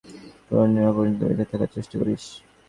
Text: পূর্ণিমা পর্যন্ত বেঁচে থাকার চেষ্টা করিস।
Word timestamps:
পূর্ণিমা 0.47 0.91
পর্যন্ত 0.95 1.21
বেঁচে 1.29 1.45
থাকার 1.51 1.69
চেষ্টা 1.75 1.95
করিস। 2.01 2.23